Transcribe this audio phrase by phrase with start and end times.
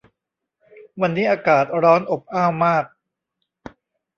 [1.01, 2.85] วันนี้อากาศร้อนอบอ้าวมาก